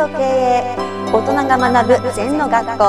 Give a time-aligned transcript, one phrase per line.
[0.00, 0.76] と経営
[1.12, 2.84] 大人が学ぶ禅の学校。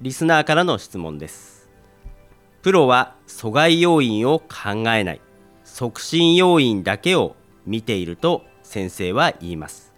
[0.00, 1.68] リスナーからの質問です。
[2.62, 5.20] プロは阻害要因を考えない。
[5.64, 7.34] 促進要因だけを
[7.66, 9.92] 見ていると先生は言います。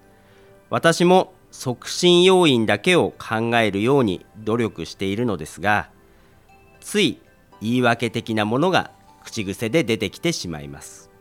[0.70, 5.90] 私も促進要因だけを考えるように努力しているのですが
[6.80, 7.20] つい
[7.60, 8.90] 言い訳的なものが
[9.22, 11.11] 口癖で出てきてしまいます。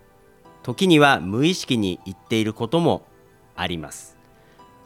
[0.64, 3.04] 時には無意識に言っていることも
[3.56, 4.18] あります。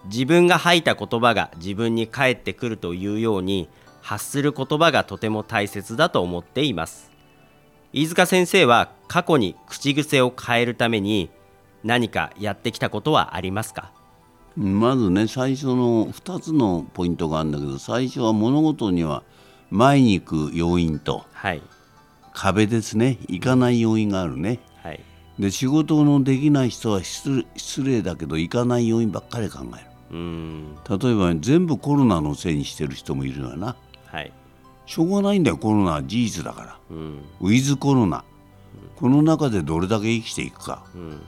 [0.06, 3.68] 自分が吐いた言葉が自分に返ってくるというように
[4.02, 7.12] 発する言葉がとても大切だと思っています。
[7.92, 11.30] 飯塚先生は過去に口癖を変えるために
[11.84, 13.92] 何かやってきたことはありますか？
[14.56, 19.24] まずね最初の2つのポイントがあるんだけど最初は物事には
[19.70, 21.26] 前に行く要因と。
[21.34, 21.62] はい。
[22.32, 23.18] 壁ですね。
[23.28, 24.60] 行かない要因があるね。
[24.84, 25.00] はい
[25.40, 29.86] で仕事のできない人は失失礼だけど行かない要因ばっかり考える。
[30.12, 30.76] うーん。
[30.90, 33.76] 例えば全部コロナのせいにしてる人もいるよな。
[34.06, 34.32] はい。
[34.86, 36.80] しょうがないんだよコロナは事実だから。
[36.90, 37.22] うん。
[37.42, 38.24] ウィズコロナ。
[38.96, 40.86] この中でどれだけ生きていくか。
[40.96, 41.22] うん。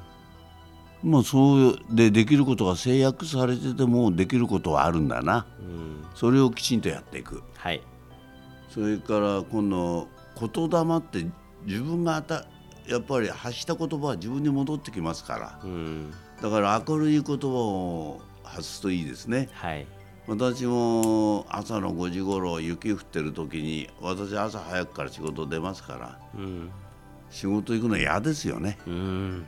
[1.04, 5.46] まあそうでできることが制約されててもできることはあるんだな。
[5.60, 6.06] うん。
[6.16, 7.44] それをきちんとやっていく。
[7.58, 7.82] はい。
[8.70, 10.08] それから今度
[10.40, 11.26] 言霊って
[11.66, 12.46] 自分があた
[12.88, 15.60] やっぱり発した言葉は自分に戻ってきますから。
[15.64, 16.14] うん。
[16.42, 19.50] だから明るい言葉を発すといいですね。
[19.54, 19.86] はい。
[20.28, 26.20] 私も朝の5時頃雪降ってる時に私朝早くから仕事出ますから。
[26.36, 26.72] うん。
[27.30, 28.78] 仕事行くの嫌ですよね。
[28.88, 29.46] うん。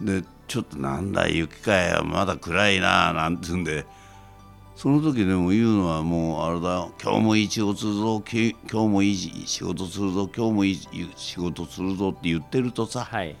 [0.00, 3.86] でちょっとなんだ雪かやまだ暗いななんて言うんで
[4.74, 8.20] その時でも言うのはもうあれだ今日もいい仕事するぞ。
[8.20, 10.30] き今日もいい仕事するぞ。
[10.34, 10.80] 今日もいい
[11.16, 13.36] 仕事するぞって言ってるとさはい。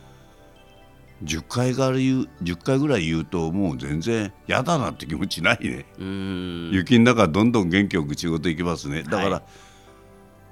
[1.24, 6.72] 10回から言う10回ぐらい言うともう全然嫌だなって気持ちないね、うーん。
[6.72, 9.02] 雪の中どんどん元気よく仕事行きますね。
[9.02, 9.42] だから、はい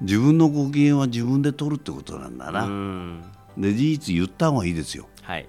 [0.02, 3.22] 自分のご機嫌は自分で取るってことなんだうな、ん。
[3.58, 5.08] で事実言った方がいいですよ。
[5.22, 5.46] はい。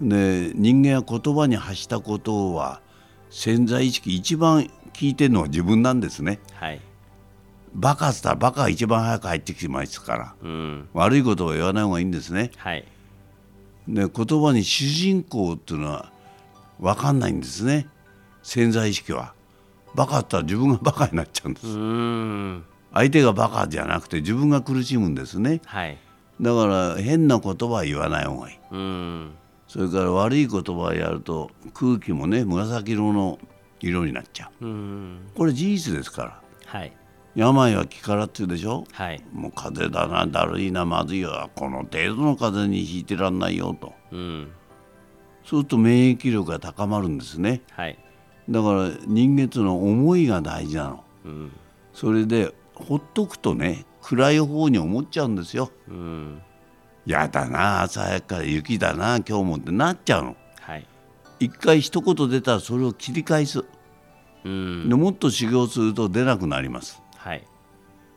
[0.00, 2.80] で人間は言葉に発したことは
[3.30, 6.40] 潜在意識一番聞いてるのは自分なんですね。
[6.54, 6.80] はい。
[7.72, 10.34] バカっつったらバカが一番早く入ってきますから。
[10.42, 10.88] うん。
[10.92, 12.50] 悪いことは言わない方がいいんですね。
[12.56, 12.84] はい。
[13.88, 16.12] で言葉に主人公っていうのは
[16.78, 17.86] 分かんないんですね。
[18.42, 19.32] 潜在意識は。
[19.94, 22.66] バカったら自分がバカになっちゃうんです。
[22.92, 25.60] 相手がバカじゃなくて自分が苦しむんですね。
[25.64, 25.98] はい。
[26.40, 28.58] だから変な言葉は言わない方がいい。
[28.72, 29.30] うん
[29.70, 33.38] それから悪い言葉をやると空気もね紫色の
[33.78, 34.66] 色になっちゃう。
[34.66, 35.30] うん。
[35.36, 36.42] これ事実ですから。
[36.66, 36.92] はい。
[37.36, 38.84] 病は気からって言うでしょ？
[38.90, 39.22] はい。
[39.32, 43.94] もう風邪だなだるいなまずいよこの程度の風邪にひいてらんないよと。
[44.10, 44.50] うん。
[45.44, 47.62] そうすると免疫力が高まるんですね。
[47.70, 47.96] はい。
[48.48, 51.04] だから人間っていうのは思いが大事なの。
[51.26, 51.52] うん。
[51.92, 55.70] それでほっとくとね暗い方に思っちゃうんですよ。
[55.86, 56.42] うん
[57.06, 60.36] やだな朝早くから雪だな今日もってなっちゃうの。
[60.60, 60.86] はい。
[61.38, 63.64] 一回一言出たらそれを切り返す。
[64.44, 64.88] うん。
[64.88, 67.02] でもっと修行すると出なくなります。
[67.16, 67.44] はい。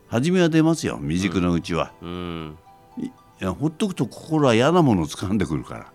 [0.08, 2.58] 初めは出ますよ未熟のうちは、うん。
[2.98, 5.86] いやほっとくと心は嫌なものを掴んでくるから。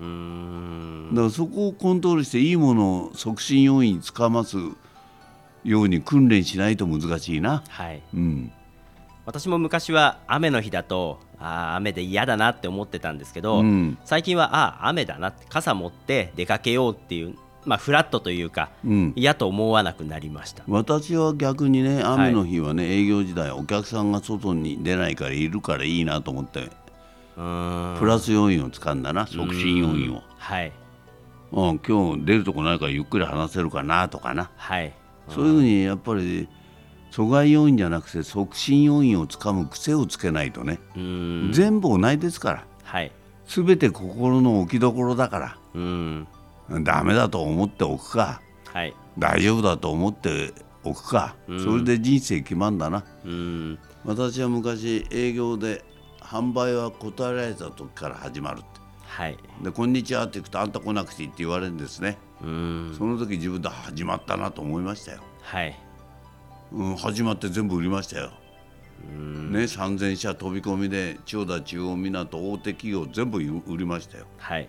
[0.00, 1.14] うーん。
[1.14, 4.56] だからそこをコントロールしていいものを促進要因につかます
[5.62, 7.62] ように訓練しないと難しいな。
[7.68, 8.02] はい。
[8.12, 8.52] うん
[9.26, 13.98] 私も昔は雨の日だとあー雨で嫌だなって思ってたんですけど、うん。
[14.04, 19.12] 最近はあー雨だなって傘持って出かけようっていうまあフラットというかうん。
[19.16, 20.64] 嫌と思わなくなりました。
[20.68, 26.70] 私は逆にね雨の日はね、営業時代お客さんが外に出ないからいるからいいなと思って
[27.34, 27.40] プ
[28.06, 30.72] ラス要因を使うんだな促進要因を、はい。
[31.52, 34.50] うん、今日出るとこないからゆっくり話せるかなとかな。
[34.56, 34.92] はい。
[35.28, 36.48] そういうふうにやっぱり
[37.14, 40.80] 阻害要因じゃなくて促進要因をつかむ癖をつけないとね、
[41.52, 42.64] 全部同じですから。
[42.82, 43.12] はい。
[43.46, 46.26] 全て心の置きどころだかうん。
[46.68, 48.40] らダメだと思っておくか。
[48.66, 48.92] はい。
[49.16, 50.52] 大丈夫だと思って
[50.82, 51.62] おくか、うん。
[51.62, 53.04] それで人生決まんだな。
[53.24, 53.78] うん。
[54.04, 55.84] 私は昔営業で
[56.20, 58.66] 販売は断られた時から始まるって。
[59.06, 59.38] はい。
[59.62, 62.18] で「こんにちは」って言うと「あんた来なくていい」って言われるんですね。
[62.42, 62.94] うん。
[62.98, 65.78] その時自分で始まったなと思いましたよ、はい
[66.74, 68.32] うん、始まって全部売りましたよ。
[69.02, 74.26] うんね、3000社飛び込みで千代田中央港大手企業全部売りましたよ。
[74.38, 74.68] はい。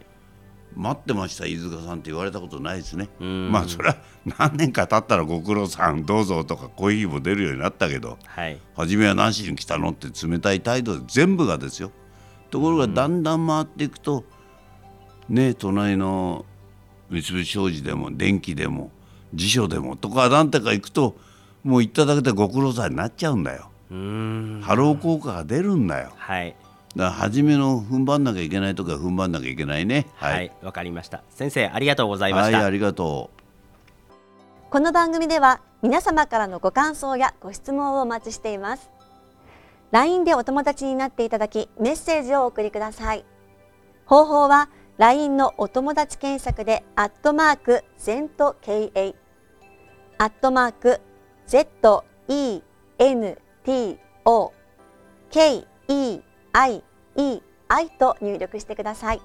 [0.75, 3.10] 待ってました飯塚さんって言われたことないですね。
[3.19, 3.52] うん。
[3.52, 3.98] まあそれは
[4.38, 8.60] 何年か経ったらご苦労さんどうぞとかコーヒーも出るようになったけどはい。
[8.75, 11.92] 初めは何しに来たのって冷たい態度で全部がですよ。
[12.51, 14.25] ところがだんだん回っていくと
[15.30, 16.46] ね隣の
[17.10, 18.92] 三菱商事でも電気でも
[19.34, 21.16] 辞書でもとか何てか行くと
[21.65, 23.69] もう行っただけでご苦労さんになっちゃうんだよ。
[23.91, 23.94] う
[24.62, 26.12] ハロー効果が出るんだよ。
[26.15, 26.56] はい
[26.95, 30.06] だから初めの踏ん張んなきゃいけないとか踏ん張んなきゃいけないね。
[30.15, 33.35] はいわ、かりました先生ありがとうございまはい、した、ありがとう。
[34.75, 38.89] この番組では皆様からのご感想やご質問をお待ちしています
[39.91, 43.23] LINE でお友達になっていただきメッセージをお送りください
[44.06, 49.15] 方法は LINE のお友達検索でアットマーク ZENTKA
[50.17, 51.00] アットマーク
[51.47, 52.03] ZENTO
[55.31, 56.81] KEIEI
[58.00, 59.21] と入力してください。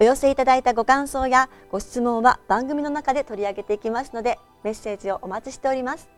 [0.00, 6.08] お寄せいただいたご感想やご質問は番組の中で取り上げていきますのでメッセージをお待ちしております。